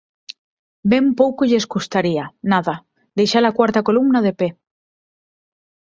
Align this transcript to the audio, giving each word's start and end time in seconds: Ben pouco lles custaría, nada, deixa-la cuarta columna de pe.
Ben 0.91 1.05
pouco 1.19 1.41
lles 1.49 1.69
custaría, 1.73 2.25
nada, 2.51 2.75
deixa-la 3.17 3.55
cuarta 3.57 3.85
columna 3.87 4.19
de 4.25 4.33
pe. 4.39 4.47